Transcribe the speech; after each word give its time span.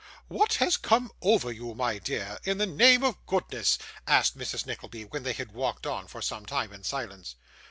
'What 0.29 0.55
has 0.55 0.77
come 0.77 1.11
over 1.21 1.51
you, 1.51 1.75
my 1.75 1.99
dear, 1.99 2.39
in 2.43 2.57
the 2.57 2.65
name 2.65 3.03
of 3.03 3.23
goodness?' 3.27 3.77
asked 4.07 4.35
Mrs 4.35 4.65
Nickleby, 4.65 5.05
when 5.05 5.21
they 5.21 5.33
had 5.33 5.51
walked 5.51 5.85
on, 5.85 6.07
for 6.07 6.23
some 6.23 6.43
time, 6.43 6.73
in 6.73 6.83
silence. 6.83 7.35